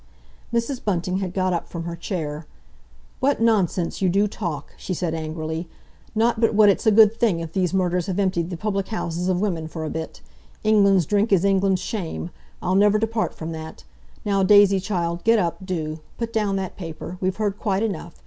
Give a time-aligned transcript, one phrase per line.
[0.51, 0.83] Mrs.
[0.83, 2.47] Bunting had got up from her chair.
[3.19, 5.69] "What nonsense you do talk!" she said angrily.
[6.15, 9.27] "Not but what it's a good thing if these murders have emptied the public houses
[9.27, 10.21] of women for a bit.
[10.63, 13.83] England's drink is England's shame—I'll never depart from that!
[14.25, 15.99] Now, Daisy, child, get up, do!
[16.17, 17.19] Put down that paper.
[17.21, 18.15] We've heard quite enough.